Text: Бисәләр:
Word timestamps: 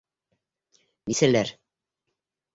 Бисәләр: 1.11 1.53